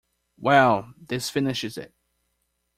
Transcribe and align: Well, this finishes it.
Well, 0.39 0.95
this 0.97 1.29
finishes 1.29 1.77
it. 1.77 1.93